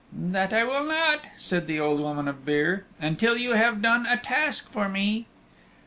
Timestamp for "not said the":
0.83-1.79